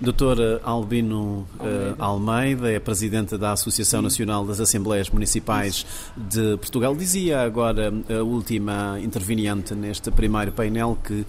[0.00, 1.96] Doutor Albino Almeida.
[1.98, 5.84] Almeida é presidente da Associação Nacional das Assembleias Municipais
[6.16, 6.96] de Portugal.
[6.96, 11.26] Dizia agora a última interveniente neste primeiro painel que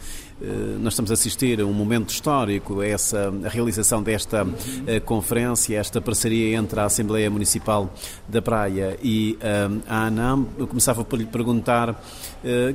[0.79, 5.77] nós estamos a assistir a um momento histórico, a essa a realização desta uh, conferência,
[5.77, 7.93] esta parceria entre a Assembleia Municipal
[8.27, 10.47] da Praia e uh, a ANAM.
[10.57, 12.01] Eu começava por lhe perguntar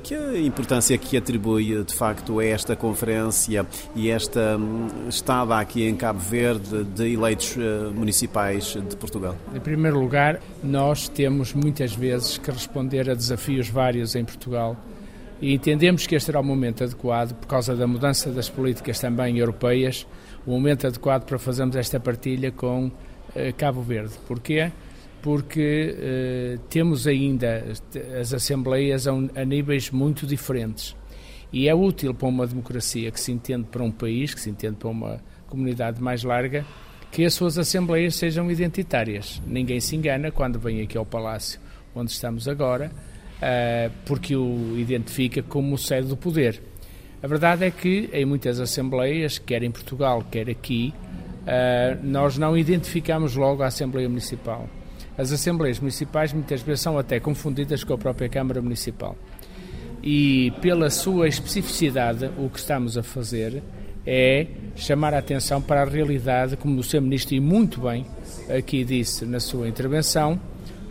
[0.04, 5.82] que a importância que atribui de facto a esta conferência e esta um, estada aqui
[5.82, 7.56] em Cabo Verde de eleitos
[7.92, 9.36] municipais de Portugal.
[9.52, 14.76] Em primeiro lugar, nós temos muitas vezes que responder a desafios vários em Portugal
[15.40, 19.38] e entendemos que este era o momento adequado, por causa da mudança das políticas também
[19.38, 20.06] europeias,
[20.46, 22.90] o momento adequado para fazermos esta partilha com
[23.34, 24.14] eh, Cabo Verde.
[24.26, 24.72] Porquê?
[25.20, 27.64] Porque eh, temos ainda
[28.20, 30.96] as assembleias a, a níveis muito diferentes.
[31.52, 34.76] E é útil para uma democracia que se entende para um país, que se entende
[34.76, 36.64] para uma comunidade mais larga,
[37.10, 39.40] que as suas assembleias sejam identitárias.
[39.46, 41.60] Ninguém se engana quando vem aqui ao Palácio
[41.96, 42.92] onde estamos agora
[44.04, 46.60] porque o identifica como sede do poder.
[47.22, 50.92] A verdade é que em muitas assembleias, quer em Portugal, quer aqui,
[51.42, 54.68] uh, nós não identificamos logo a Assembleia Municipal.
[55.16, 59.16] As Assembleias Municipais muitas vezes são até confundidas com a própria Câmara Municipal.
[60.02, 63.62] E pela sua especificidade, o que estamos a fazer
[64.06, 67.00] é chamar a atenção para a realidade, como o Sr.
[67.00, 68.06] Ministro e muito bem
[68.48, 70.40] aqui disse na sua intervenção,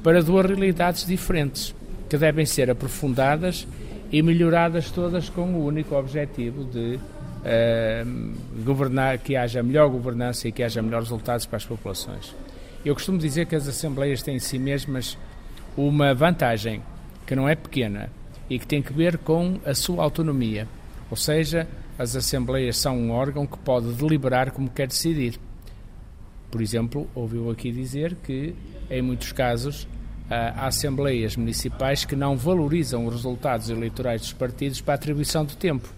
[0.04, 1.74] para duas realidades diferentes
[2.16, 3.68] que devem ser aprofundadas
[4.10, 10.52] e melhoradas todas com o único objetivo de uh, governar, que haja melhor governança e
[10.54, 12.34] que haja melhores resultados para as populações.
[12.86, 15.18] Eu costumo dizer que as assembleias têm em si mesmas
[15.76, 16.82] uma vantagem
[17.28, 18.10] que não é pequena
[18.50, 20.70] e que tem que ver com a sua autonomia.
[21.12, 21.68] Ou seja,
[22.00, 25.38] as assembleias são um órgão que pode deliberar como quer decidir.
[26.50, 28.56] Por exemplo, ouviu aqui dizer que,
[28.90, 29.86] em muitos casos,
[30.30, 35.56] a assembleias municipais que não valorizam os resultados eleitorais dos partidos para a atribuição de
[35.56, 35.94] tempo.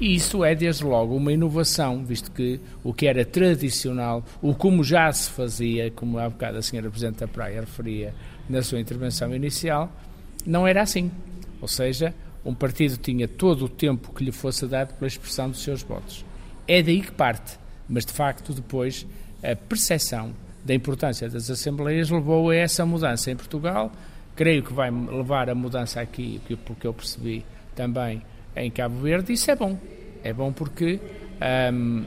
[0.00, 4.84] E isso é, desde logo, uma inovação, visto que o que era tradicional, o como
[4.84, 8.14] já se fazia, como há bocado a senhora Presidente da Praia referia
[8.48, 9.90] na sua intervenção inicial,
[10.46, 11.10] não era assim.
[11.60, 15.62] Ou seja, um partido tinha todo o tempo que lhe fosse dado pela expressão dos
[15.62, 16.24] seus votos.
[16.68, 19.04] É daí que parte, mas de facto depois
[19.42, 20.32] a percepção
[20.68, 23.90] da importância das Assembleias levou a essa mudança em Portugal.
[24.36, 27.42] Creio que vai levar a mudança aqui, porque eu percebi
[27.74, 28.22] também
[28.54, 29.32] em Cabo Verde.
[29.32, 29.78] Isso é bom.
[30.22, 31.00] É bom porque,
[31.72, 32.04] um,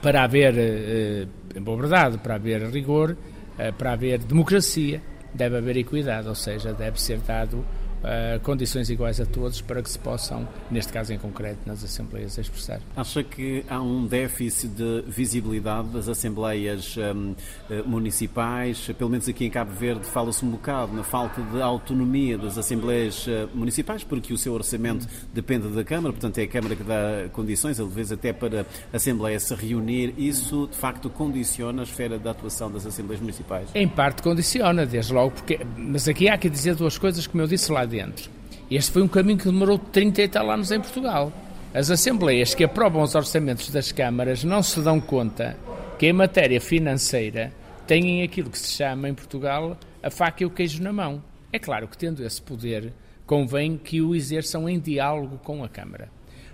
[0.00, 5.02] para haver, uh, em boa verdade, para haver rigor, uh, para haver democracia,
[5.34, 7.62] deve haver equidade, ou seja, deve ser dado
[8.02, 12.36] uh, condições iguais a todos para que se possam, neste caso em concreto, nas Assembleias
[12.38, 12.80] expressar.
[12.96, 17.34] Acha que há um déficit de visibilidade das Assembleias um,
[17.70, 18.90] eh, municipais?
[18.98, 23.26] Pelo menos aqui em Cabo Verde fala-se um bocado na falta de autonomia das Assembleias
[23.28, 27.28] eh, municipais, porque o seu orçamento depende da Câmara, portanto é a Câmara que dá
[27.32, 30.14] condições, às vezes até para a Assembleia se reunir.
[30.16, 33.68] Isso, de facto, condiciona a esfera da atuação das Assembleias municipais?
[33.74, 37.46] Em parte condiciona, desde logo, porque, mas aqui há que dizer duas coisas, como eu
[37.46, 38.30] disse lá dentro.
[38.70, 41.32] Este foi um caminho que demorou 30 e tal anos em Portugal.
[41.72, 45.56] As assembleias que aprovam os orçamentos das câmaras não se dão conta
[45.98, 47.52] que, em matéria financeira,
[47.86, 51.22] têm aquilo que se chama em Portugal a faca e o queijo na mão.
[51.52, 52.92] É claro que, tendo esse poder,
[53.26, 56.08] convém que o exerçam em diálogo com a Câmara.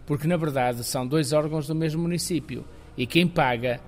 [0.06, 2.64] Porque, na verdade, são dois órgãos do mesmo município
[2.97, 3.81] e quem paga,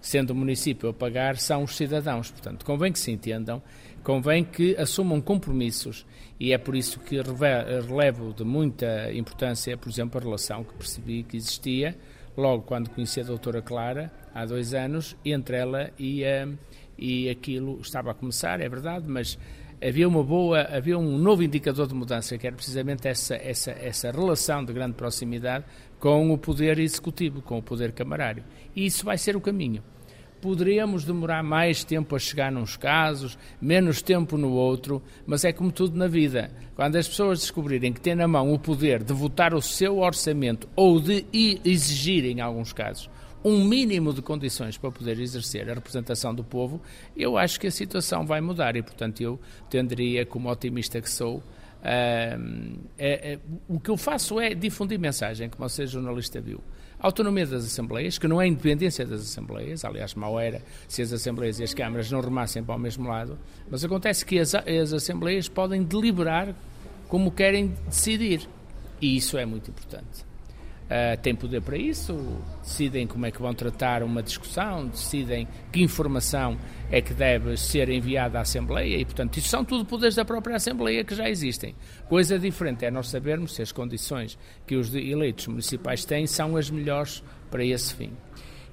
[0.00, 2.30] sendo o município a pagar, são os cidadãos.
[2.30, 3.62] Portanto, convém que se entendam
[4.02, 6.06] convém que assumam compromissos
[6.38, 11.22] e é por isso que relevo de muita importância, por exemplo, a relação que percebi
[11.22, 11.96] que existia
[12.36, 16.58] logo quando conheci a doutora Clara, há dois anos, entre ela e, uh,
[16.98, 19.38] e aquilo estava a começar, é verdade, mas
[19.80, 24.10] havia uma boa, havia um novo indicador de mudança, que era precisamente essa, essa, essa
[24.10, 25.64] relação de grande proximidade
[25.98, 28.44] com o poder executivo, com o poder camarário.
[28.74, 29.82] E isso vai ser o caminho
[30.42, 35.70] poderíamos demorar mais tempo a chegar nos casos, menos tempo no outro, mas é como
[35.70, 36.50] tudo na vida.
[36.74, 40.68] Quando as pessoas descobrirem que têm na mão o poder de votar o seu orçamento
[40.74, 41.24] ou de
[41.64, 43.08] exigir, em alguns casos,
[43.44, 46.82] um mínimo de condições para poder exercer a representação do povo,
[47.16, 49.38] eu acho que a situação vai mudar e, portanto, eu
[49.70, 51.40] tenderia, como otimista que sou,
[51.84, 52.36] é,
[52.98, 53.38] é,
[53.68, 56.60] o que eu faço é difundir mensagem, como você jornalista viu.
[57.02, 61.12] A autonomia das Assembleias, que não é independência das Assembleias, aliás, mal era se as
[61.12, 63.36] Assembleias e as Câmaras não remassem para o mesmo lado,
[63.68, 66.54] mas acontece que as, as Assembleias podem deliberar
[67.08, 68.48] como querem decidir.
[69.00, 70.24] E isso é muito importante.
[70.92, 72.14] Uh, têm poder para isso,
[72.60, 76.58] decidem como é que vão tratar uma discussão, decidem que informação
[76.90, 80.56] é que deve ser enviada à Assembleia e, portanto, isso são tudo poderes da própria
[80.56, 81.74] Assembleia que já existem.
[82.10, 86.68] Coisa diferente é nós sabermos se as condições que os eleitos municipais têm são as
[86.68, 88.12] melhores para esse fim.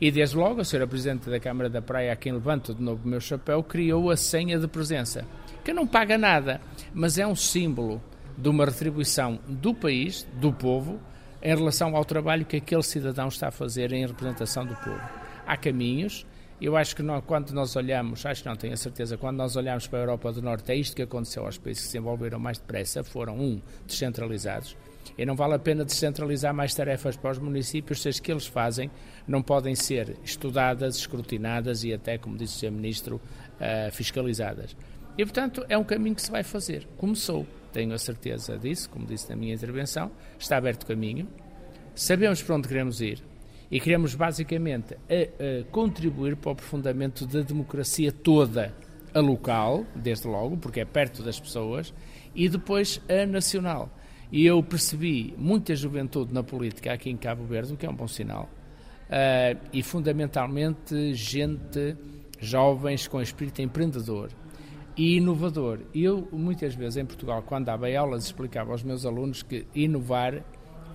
[0.01, 3.06] E desde logo, a senhora Presidente da Câmara da Praia, a quem levanto de novo
[3.06, 5.25] o meu chapéu, criou a senha de presença,
[5.63, 6.60] que não paga nada,
[6.94, 8.01] mas é um símbolo
[8.38, 11.00] de uma retribuição do país, do povo,
[11.42, 15.02] em relação ao trabalho que aquele cidadão está a fazer em representação do povo.
[15.46, 16.26] Há caminhos,
[16.62, 19.88] eu acho que quando nós olhamos, acho que não tenho a certeza, quando nós olhamos
[19.88, 22.58] para a Europa do Norte, é isto que aconteceu aos países que se envolveram mais
[22.58, 24.76] depressa, foram, um, descentralizados,
[25.18, 28.46] e não vale a pena descentralizar mais tarefas para os municípios se as que eles
[28.46, 28.92] fazem
[29.28, 32.72] não podem ser estudadas, escrutinadas e até, como disse o Sr.
[32.72, 34.76] Ministro, uh, fiscalizadas.
[35.18, 36.88] E, portanto, é um caminho que se vai fazer.
[36.98, 41.27] Começou tenho a certeza disso, como disse na minha intervenção, está aberto o caminho,
[41.95, 43.24] sabemos para onde queremos ir
[43.71, 48.74] e queremos basicamente a, a contribuir para o aprofundamento da democracia toda,
[49.13, 51.94] a local, desde logo, porque é perto das pessoas,
[52.36, 53.89] e depois a nacional.
[54.31, 57.95] E eu percebi muita juventude na política aqui em Cabo Verde, o que é um
[57.95, 58.50] bom sinal,
[59.10, 61.95] uh, e fundamentalmente gente,
[62.39, 64.30] jovens com espírito empreendedor,
[65.00, 65.80] e inovador.
[65.96, 70.44] Eu, muitas vezes em Portugal, quando dava aulas, explicava aos meus alunos que inovar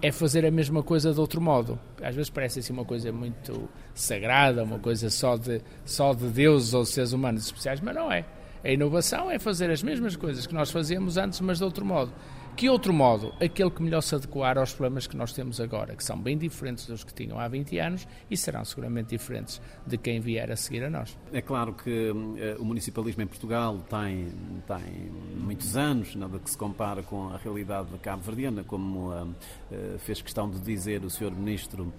[0.03, 1.81] é fazer a mesma coisa de outro modo.
[2.03, 6.75] Às vezes parece assim uma coisa muito sagrada, uma coisa só de, só de deuses
[6.75, 8.27] ou seres humanos especiais, mas não é.
[8.63, 12.13] A inovação é fazer as mesmas coisas que nós fazíamos antes, mas de outro modo.
[12.57, 13.35] Que outro modo?
[13.41, 16.87] Aquele que melhor se adequar aos problemas que nós temos agora, que são bem diferentes
[16.87, 20.85] dos que tinham há 20 anos e serão seguramente diferentes de quem vier a seguir
[20.85, 21.19] a nós.
[21.33, 24.29] É claro que uh, o municipalismo em Portugal tem,
[24.69, 29.99] tem muitos anos, nada que se compara com a realidade de cabo-verdiana, como uh, uh,
[29.99, 31.33] fez questão de dizer o Sr.
[31.33, 31.93] Ministro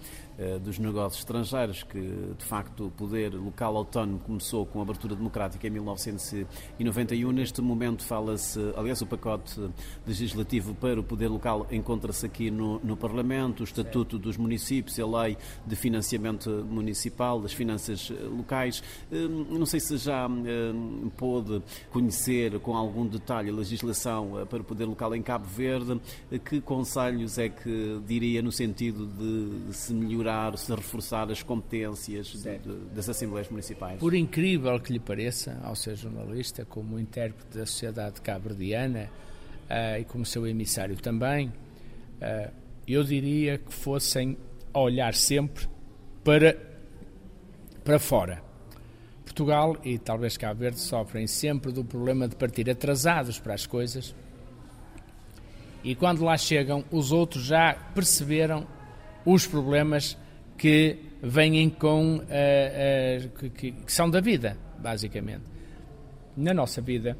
[0.62, 5.66] dos Negócios Estrangeiros, que de facto o poder local autónomo começou com a abertura democrática
[5.66, 7.32] em 1991.
[7.32, 9.60] Neste momento fala-se, aliás, o pacote
[10.06, 14.98] legislativo legislativo para o poder local encontra-se aqui no, no Parlamento, o Estatuto dos Municípios,
[14.98, 15.36] a Lei
[15.66, 18.82] de Financiamento Municipal, das Finanças eh, Locais.
[19.10, 24.60] Hum, não sei se já hum, pôde conhecer com algum detalhe a legislação eh, para
[24.60, 26.00] o poder local em Cabo Verde.
[26.44, 30.25] Que conselhos é que diria no sentido de se melhorar,
[30.56, 33.98] se reforçar as competências de, de, das Assembleias Municipais?
[33.98, 39.10] Por incrível que lhe pareça, ao ser jornalista, como intérprete da sociedade cabo-verdiana,
[39.70, 42.52] uh, e como seu emissário também, uh,
[42.86, 44.36] eu diria que fossem
[44.72, 45.66] olhar sempre
[46.22, 46.56] para,
[47.84, 48.42] para fora.
[49.24, 54.14] Portugal e talvez Cabo Verde sofrem sempre do problema de partir atrasados para as coisas
[55.86, 58.66] e quando lá chegam, os outros já perceberam
[59.26, 60.16] os problemas
[60.56, 62.18] que vêm com.
[62.18, 65.44] Uh, uh, que, que, são da vida, basicamente.
[66.36, 67.16] Na nossa vida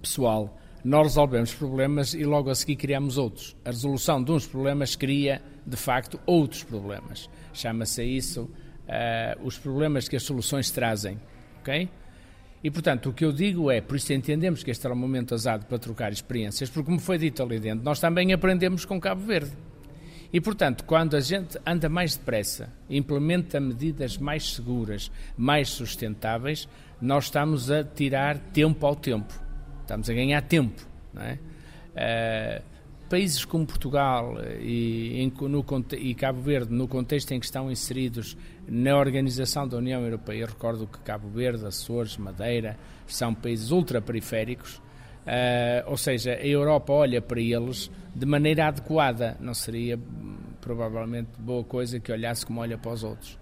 [0.00, 3.56] pessoal, nós resolvemos problemas e logo a seguir criamos outros.
[3.64, 7.28] A resolução de uns problemas cria, de facto, outros problemas.
[7.52, 11.18] Chama-se isso uh, os problemas que as soluções trazem.
[11.60, 11.88] ok?
[12.62, 15.34] E, portanto, o que eu digo é, por isso entendemos que este era um momento
[15.34, 19.20] azado para trocar experiências, porque, como foi dito ali dentro, nós também aprendemos com Cabo
[19.20, 19.52] Verde.
[20.34, 25.08] E, portanto, quando a gente anda mais depressa, implementa medidas mais seguras,
[25.38, 26.68] mais sustentáveis,
[27.00, 29.32] nós estamos a tirar tempo ao tempo.
[29.82, 30.84] Estamos a ganhar tempo.
[31.16, 32.58] É?
[32.58, 32.62] Uh,
[33.08, 38.36] países como Portugal e, em, no, e, Cabo Verde, no contexto em que estão inseridos
[38.66, 44.82] na organização da União Europeia, eu recordo que Cabo Verde, Açores, Madeira são países ultraperiféricos,
[45.26, 49.98] uh, ou seja, a Europa olha para eles de maneira adequada, não seria
[50.60, 53.38] provavelmente boa coisa que olhasse como olha para os outros.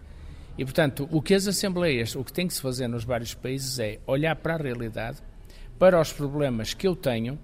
[0.56, 3.78] E, portanto, o que as Assembleias, o que tem que se fazer nos vários países
[3.78, 5.18] é olhar para a realidade,
[5.78, 7.38] para os problemas que eu tenho,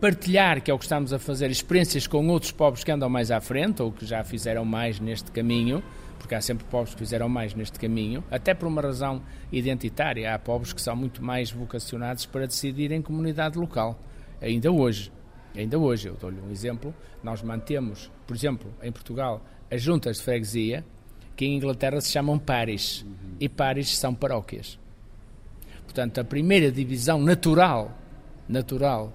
[0.00, 3.30] partilhar, que é o que estamos a fazer, experiências com outros povos que andam mais
[3.30, 5.82] à frente ou que já fizeram mais neste caminho,
[6.18, 9.22] porque há sempre povos que fizeram mais neste caminho, até por uma razão
[9.52, 10.34] identitária.
[10.34, 13.98] Há povos que são muito mais vocacionados para decidir em comunidade local,
[14.40, 15.12] ainda hoje.
[15.56, 20.22] Ainda hoje, eu dou-lhe um exemplo, nós mantemos, por exemplo, em Portugal, as juntas de
[20.22, 20.84] freguesia,
[21.34, 23.06] que em Inglaterra se chamam pares,
[23.40, 24.78] e pares são paróquias.
[25.84, 27.96] Portanto, a primeira divisão natural,
[28.48, 29.12] natural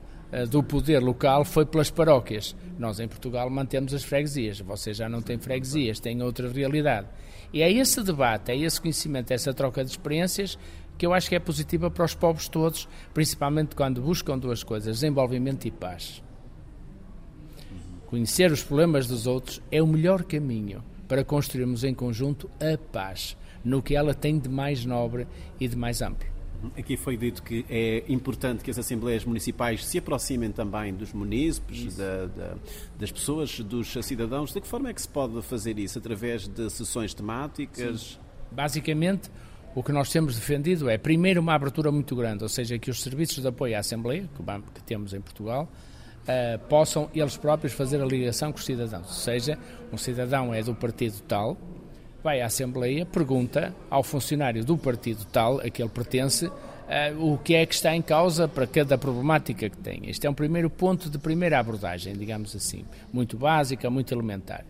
[0.49, 2.55] do poder local foi pelas paróquias.
[2.77, 4.59] Nós em Portugal mantemos as freguesias.
[4.59, 7.07] Vocês já não têm freguesias, têm outra realidade.
[7.53, 10.57] E é esse debate, é esse conhecimento, é essa troca de experiências
[10.97, 14.95] que eu acho que é positiva para os povos todos, principalmente quando buscam duas coisas:
[14.99, 16.23] desenvolvimento e paz.
[18.07, 23.35] conhecer os problemas dos outros é o melhor caminho para construirmos em conjunto a paz,
[23.63, 25.27] no que ela tem de mais nobre
[25.59, 26.32] e de mais amplo.
[26.77, 31.95] Aqui foi dito que é importante que as Assembleias Municipais se aproximem também dos munícipes,
[31.95, 32.55] da, da,
[32.97, 34.53] das pessoas, dos cidadãos.
[34.53, 35.99] De que forma é que se pode fazer isso?
[35.99, 38.01] Através de sessões temáticas?
[38.01, 38.17] Sim.
[38.51, 39.29] Basicamente,
[39.75, 43.01] o que nós temos defendido é, primeiro, uma abertura muito grande, ou seja, que os
[43.01, 44.29] serviços de apoio à Assembleia,
[44.73, 45.67] que, temos em Portugal,
[46.23, 49.07] uh, possam eles próprios fazer a ligação com os cidadãos.
[49.07, 49.57] Ou seja,
[49.91, 51.57] um cidadão é do partido tal,
[52.23, 56.53] vai à Assembleia, pergunta ao funcionário do partido tal, a que ele pertence, uh,
[57.19, 60.09] o que é que está em causa para cada problemática que tem.
[60.09, 64.63] Este é um primeiro ponto de primeira abordagem, digamos assim, muito básica, muito elementar.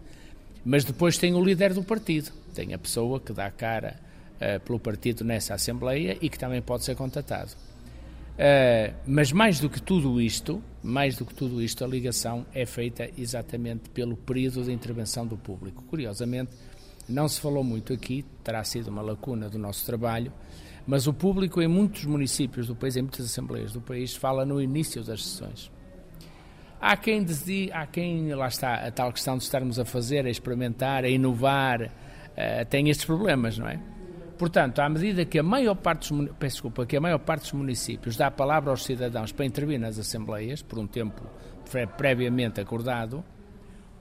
[0.65, 3.99] Mas depois tem o líder do partido, tem a pessoa que dá cara
[4.37, 7.51] uh, pelo partido nessa Assembleia e que também pode ser contatado.
[8.33, 12.65] Uh, mas mais do que tudo isto, mais do que tudo isto, a ligação é
[12.65, 15.83] feita exatamente pelo período de intervenção do público.
[15.83, 16.49] Curiosamente,
[17.07, 20.31] não se falou muito aqui, terá sido uma lacuna do nosso trabalho,
[20.85, 24.61] mas o público em muitos municípios do país, em muitas assembleias do país, fala no
[24.61, 25.71] início das sessões.
[26.79, 27.25] Há quem,
[27.71, 31.83] há quem lá está, a tal questão de estarmos a fazer, a experimentar, a inovar,
[31.83, 33.79] uh, tem estes problemas, não é?
[34.37, 37.53] Portanto, à medida que a maior parte dos, peço desculpa, que a maior parte dos
[37.53, 41.21] municípios dá a palavra aos cidadãos para intervir nas assembleias, por um tempo
[41.95, 43.23] previamente acordado,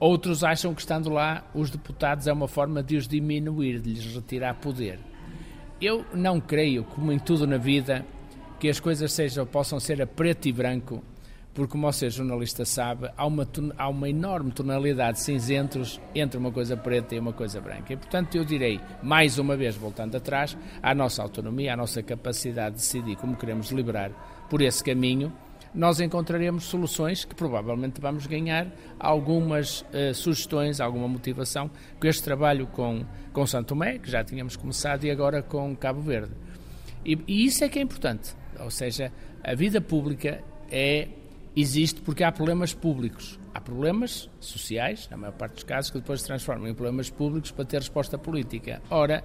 [0.05, 4.13] Outros acham que estando lá os deputados é uma forma de os diminuir, de lhes
[4.13, 4.99] retirar poder.
[5.79, 8.05] Eu não creio, como em tudo na vida,
[8.59, 11.01] que as coisas sejam, possam ser a preto e branco,
[11.53, 16.51] porque, como você, jornalista, sabe, há uma, há uma enorme tonalidade de cinzentos entre uma
[16.51, 17.93] coisa preta e uma coisa branca.
[17.93, 22.75] E, portanto, eu direi, mais uma vez, voltando atrás, à nossa autonomia, à nossa capacidade
[22.75, 24.11] de decidir como queremos liberar
[24.49, 25.31] por esse caminho,
[25.73, 28.67] nós encontraremos soluções que provavelmente vamos ganhar
[28.99, 34.55] algumas uh, sugestões, alguma motivação com este trabalho com, com Santo Tomé, que já tínhamos
[34.55, 36.31] começado, e agora com Cabo Verde.
[37.05, 39.11] E, e isso é que é importante, ou seja,
[39.43, 41.07] a vida pública é
[41.55, 43.39] existe porque há problemas públicos.
[43.53, 47.51] Há problemas sociais, na maior parte dos casos, que depois se transformam em problemas públicos
[47.51, 48.81] para ter resposta política.
[48.89, 49.23] Ora,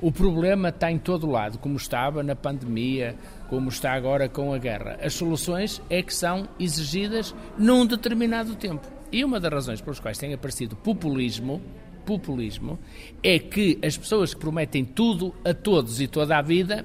[0.00, 3.14] o problema está em todo lado, como estava na pandemia,
[3.48, 4.98] como está agora com a guerra.
[5.00, 8.86] As soluções é que são exigidas num determinado tempo.
[9.12, 11.62] E uma das razões pelas quais tem aparecido populismo,
[12.04, 12.78] populismo,
[13.22, 16.84] é que as pessoas que prometem tudo a todos e toda a vida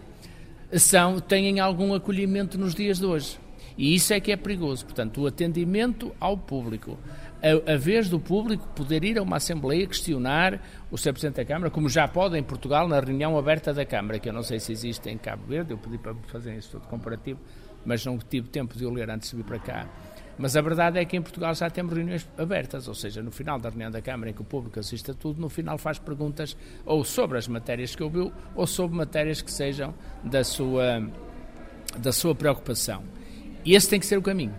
[0.74, 3.40] são, têm algum acolhimento nos dias de hoje.
[3.78, 4.86] E isso é que é perigoso.
[4.86, 6.98] Portanto, o atendimento ao público,
[7.42, 11.14] a, a, vez do público poder ir a uma Assembleia questionar o Sr.
[11.14, 14.34] Presidente da Câmara, como já pode em Portugal na reunião aberta da Câmara, que eu
[14.34, 17.40] não sei se existe em Cabo Verde, eu pedi para fazer um estudo comparativo,
[17.86, 19.88] mas não tive tempo de o ler antes de vir para cá.
[20.38, 23.60] Mas a verdade é que em Portugal já temos reuniões abertas, ou seja, no final
[23.60, 26.56] da reunião da Câmara em que o público assiste a tudo, no final faz perguntas
[26.86, 31.08] ou sobre as matérias que ouviu ou sobre matérias que sejam da sua,
[31.98, 33.04] da sua preocupação.
[33.66, 34.54] E esse tem que ser o caminho.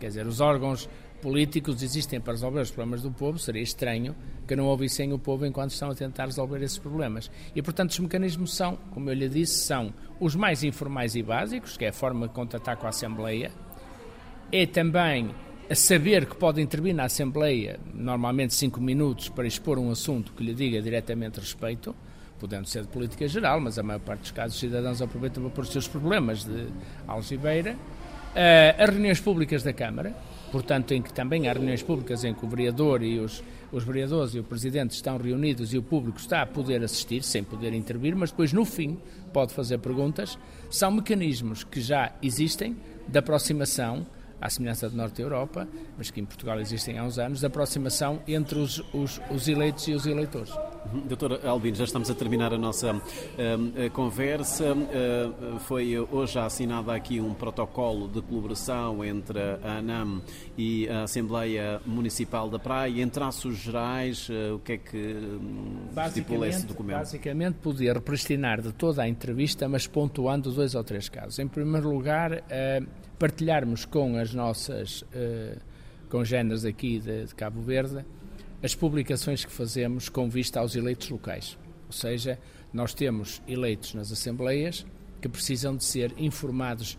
[0.00, 0.88] Quer dizer, os órgãos
[1.22, 4.14] políticos existem para resolver os problemas do povo, seria estranho
[4.46, 7.30] que não ouvissem o povo enquanto estão a tentar resolver esses problemas.
[7.54, 11.76] E, portanto, os mecanismos são, como eu lhe disse, são os mais informais e básicos,
[11.76, 13.52] que é a forma de contatar com a Assembleia,
[14.50, 15.30] é também
[15.70, 20.42] a saber que pode intervir na Assembleia, normalmente cinco minutos, para expor um assunto que
[20.42, 21.94] lhe diga diretamente respeito,
[22.38, 25.52] podendo ser de política geral, mas a maior parte dos casos os cidadãos aproveitam para
[25.52, 26.66] pôr os seus problemas de
[27.06, 27.78] algibeira.
[28.32, 30.14] Uh, as reuniões públicas da Câmara,
[30.50, 34.34] portanto, em que também há reuniões públicas em que o vereador e os, os vereadores
[34.34, 38.16] e o presidente estão reunidos e o público está a poder assistir, sem poder intervir,
[38.16, 38.98] mas depois, no fim,
[39.34, 40.38] pode fazer perguntas,
[40.70, 42.74] são mecanismos que já existem
[43.06, 44.06] de aproximação
[44.42, 48.20] à semelhança da Norte Europa, mas que em Portugal existem há uns anos, de aproximação
[48.26, 50.52] entre os, os, os eleitos e os eleitores.
[50.92, 51.06] Uhum.
[51.06, 54.74] Doutor Albino, já estamos a terminar a nossa uh, conversa.
[54.74, 60.20] Uh, foi hoje assinado aqui um protocolo de colaboração entre a ANAM
[60.58, 63.00] e a Assembleia Municipal da Praia.
[63.00, 65.16] Em traços gerais, uh, o que é que
[66.06, 66.98] estipula esse documento?
[66.98, 71.38] Basicamente, podia repristinar de toda a entrevista, mas pontuando dois ou três casos.
[71.38, 72.42] Em primeiro lugar,
[73.22, 75.56] partilharmos com as nossas uh,
[76.08, 78.04] congêneres aqui de, de Cabo Verde
[78.60, 81.56] as publicações que fazemos com vista aos eleitos locais.
[81.86, 82.36] Ou seja,
[82.72, 84.84] nós temos eleitos nas assembleias
[85.20, 86.98] que precisam de ser informados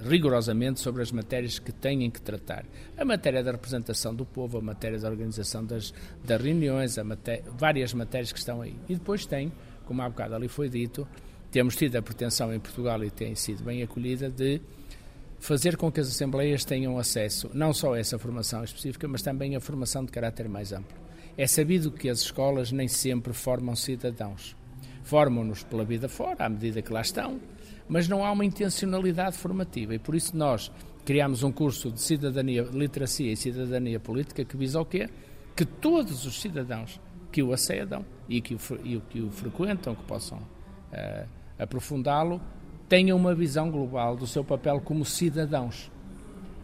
[0.00, 2.64] rigorosamente sobre as matérias que têm que tratar.
[2.96, 5.92] A matéria da representação do povo, a matéria da organização das,
[6.24, 8.76] das reuniões, matéria, várias matérias que estão aí.
[8.88, 9.52] E depois tem,
[9.86, 11.04] como há bocado ali foi dito,
[11.50, 14.60] temos tido a pretensão em Portugal e tem sido bem acolhida de
[15.38, 19.56] fazer com que as Assembleias tenham acesso não só a essa formação específica, mas também
[19.56, 20.96] a formação de caráter mais amplo.
[21.36, 24.56] É sabido que as escolas nem sempre formam cidadãos.
[25.04, 27.40] Formam-nos pela vida fora, à medida que lá estão,
[27.88, 30.70] mas não há uma intencionalidade formativa e por isso nós
[31.04, 35.08] criamos um curso de cidadania, literacia e cidadania política que visa o quê?
[35.56, 37.00] Que todos os cidadãos
[37.32, 41.28] que o acedam e que o, e que o frequentam, que possam uh,
[41.58, 42.40] aprofundá-lo,
[42.88, 45.90] tenham uma visão global do seu papel como cidadãos.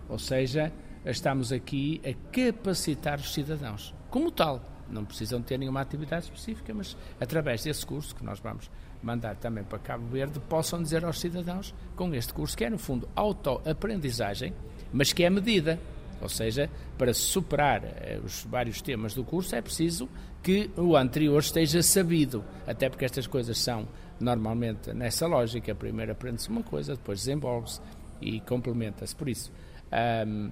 [0.09, 0.73] Ou seja,
[1.04, 4.61] estamos aqui a capacitar os cidadãos como tal.
[4.88, 8.71] Não precisam ter nenhuma atividade específica, mas através desse curso que nós vamos
[9.02, 12.78] mandar também para Cabo Verde, possam dizer aos cidadãos, com este curso, que é no
[12.78, 14.52] fundo autoaprendizagem,
[14.93, 15.78] mas que é medida.
[16.21, 20.09] Ou seja, para superar eh, os vários temas do curso é preciso
[20.43, 23.87] que o anterior esteja sabido, até porque estas coisas são
[24.21, 25.75] normalmente nessa lógica.
[25.75, 27.80] Primeiro aprende-se uma coisa, depois desenvolve-se
[28.21, 29.14] e complementa-se.
[29.14, 29.52] Por isso,
[30.26, 30.50] um,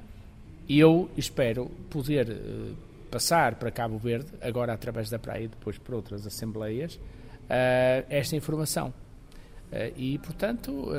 [0.68, 2.76] eu espero poder uh,
[3.10, 8.36] passar para Cabo Verde, agora através da praia e depois por outras assembleias, uh, esta
[8.36, 8.88] informação.
[9.72, 10.90] Uh, e, portanto,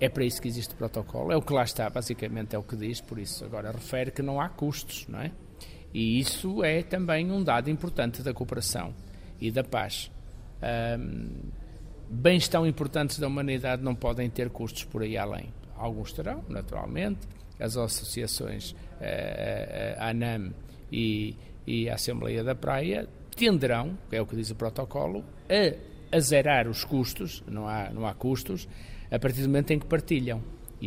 [0.00, 1.30] é para isso que existe o protocolo.
[1.30, 4.22] É o que lá está, basicamente é o que diz, por isso agora refere que
[4.22, 5.30] não há custos, não é?
[5.92, 8.92] E isso é também um dado importante da cooperação
[9.40, 10.10] e da paz.
[10.98, 11.30] Um,
[12.08, 15.52] bens tão importantes da humanidade não podem ter custos por aí além.
[15.76, 17.26] Alguns terão, naturalmente.
[17.58, 18.74] As associações,
[19.98, 20.52] a ANAM
[20.90, 26.20] e, e a Assembleia da Praia, tenderão, é o que diz o protocolo, a, a
[26.20, 28.68] zerar os custos, não há, não há custos,
[29.10, 30.42] a partir do momento em que partilham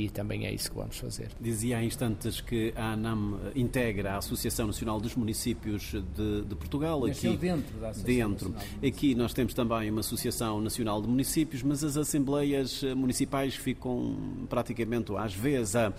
[0.05, 1.29] e também é isso que vamos fazer.
[1.39, 7.03] Dizia há instantes que a ANAM integra a Associação Nacional dos Municípios de, de Portugal.
[7.05, 8.55] Aqui dentro da Associação dentro.
[8.85, 14.15] Aqui nós temos também uma Associação Nacional de Municípios, mas as Assembleias Municipais ficam
[14.49, 15.93] praticamente, às vezes, a,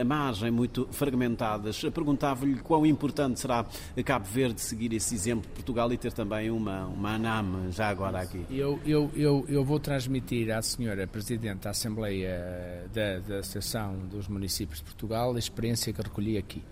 [0.00, 1.80] a margem, muito fragmentadas.
[1.82, 3.64] Perguntava-lhe quão importante será
[4.04, 8.20] Cabo Verde seguir esse exemplo de Portugal e ter também uma, uma ANAM já agora
[8.20, 8.44] aqui.
[8.50, 14.26] Eu, eu, eu, eu vou transmitir à senhora Presidente da Assembleia da, da Associação dos
[14.26, 16.62] Municípios de Portugal a experiência que recolhi aqui.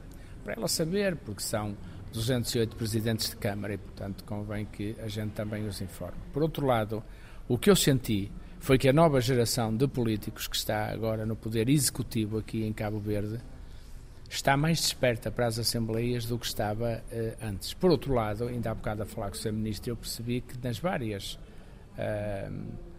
[0.42, 1.76] Para ela saber, porque são
[2.12, 6.18] 208 presidentes de Câmara e, portanto, convém que a gente também os informe.
[6.32, 7.02] Por outro lado,
[7.48, 11.36] o que eu senti foi que a nova geração de políticos que está agora no
[11.36, 13.38] poder executivo aqui em Cabo Verde
[14.28, 17.74] está mais desperta para as assembleias do que estava eh, antes.
[17.74, 19.52] Por outro lado, ainda há bocado a falar com o Sr.
[19.52, 21.38] Ministro, eu percebi que nas várias
[21.98, 22.50] eh,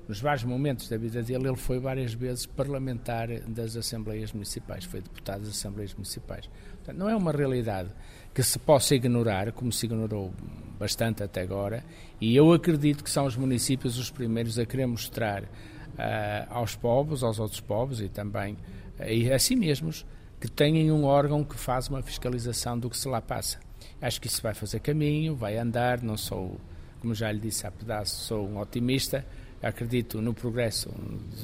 [0.08, 5.02] nos vários momentos da vida dele, ele foi várias vezes parlamentar das Assembleias Municipais, foi
[5.02, 6.50] deputado das Assembleias Municipais.
[6.76, 7.89] Portanto, não é uma realidade
[8.34, 10.34] que se possa ignorar, como se ignorou
[10.78, 11.84] bastante até agora,
[12.20, 15.48] e eu acredito que são os municípios os primeiros a querer mostrar uh,
[16.50, 18.58] aos povos, aos outros povos e também
[19.00, 20.06] uh, a si mesmos,
[20.42, 23.60] que têm um órgão que faz uma fiscalização do que se lá passa.
[24.02, 26.60] Acho que isso vai fazer caminho, vai andar, não sou,
[27.00, 29.26] como já lhe disse há pedaço, sou um otimista,
[29.63, 30.89] acredito no progresso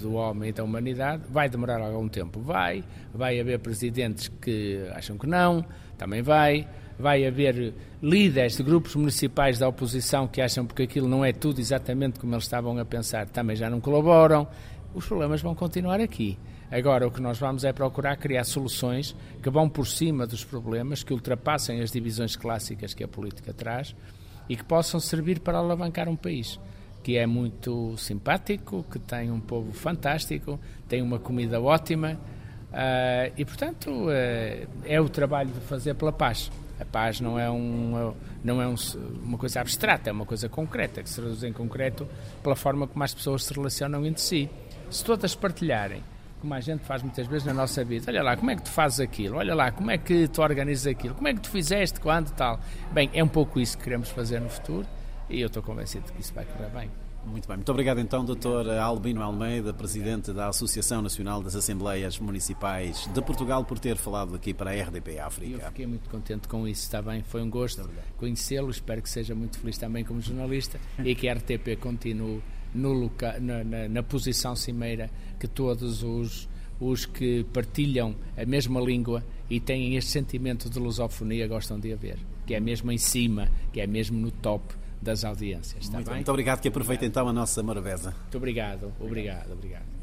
[0.01, 5.17] do homem e da humanidade, vai demorar algum tempo, vai, vai haver presidentes que acham
[5.17, 5.65] que não,
[5.97, 6.67] também vai,
[6.99, 11.61] vai haver líderes de grupos municipais da oposição que acham porque aquilo não é tudo
[11.61, 14.45] exatamente como eles estavam a pensar, também já não colaboram,
[14.93, 16.37] os problemas vão continuar aqui.
[16.69, 21.03] Agora, o que nós vamos é procurar criar soluções que vão por cima dos problemas,
[21.03, 23.95] que ultrapassem as divisões clássicas que a política traz
[24.47, 26.59] e que possam servir para alavancar um país
[27.03, 32.19] que é muito simpático, que tem um povo fantástico, tem uma comida ótima
[32.71, 36.51] uh, e, portanto, uh, é o trabalho de fazer pela paz.
[36.79, 38.75] A paz não é, um, não é um,
[39.23, 42.07] uma coisa abstrata, é uma coisa concreta, que se reduz em concreto
[42.41, 44.49] pela forma como as pessoas se relacionam entre si.
[44.89, 46.01] Se todas partilharem,
[46.39, 48.69] como a gente faz muitas vezes na nossa vida, olha lá, como é que tu
[48.69, 49.37] fazes aquilo?
[49.37, 51.15] Olha lá, como é que tu organizas aquilo?
[51.15, 52.59] Como é que tu fizeste, quando, tal?
[52.93, 54.87] Bem, é um pouco isso que queremos fazer no futuro
[55.29, 56.89] e eu estou convencido que isso vai correr bem.
[57.25, 57.57] Muito bem.
[57.57, 58.69] Muito obrigado então, Dr.
[58.81, 64.53] Albino Almeida, Presidente da Associação Nacional das Assembleias Municipais de Portugal, por ter falado aqui
[64.53, 65.63] para a RDP África.
[65.63, 67.21] Eu fiquei muito contente com isso, está bem?
[67.23, 71.33] Foi um gosto conhecê-lo, espero que seja muito feliz também como jornalista e que a
[71.33, 72.41] RTP continue
[72.73, 76.47] no loca, na, na, na posição cimeira que todos os,
[76.79, 82.17] os que partilham a mesma língua e têm este sentimento de lusofonia gostam de haver,
[82.45, 85.83] que é mesmo em cima, que é mesmo no top das audiências.
[85.83, 88.11] Está muito, muito obrigado, que aproveite então a nossa Morabeza.
[88.11, 89.98] Muito obrigado, obrigado, obrigado.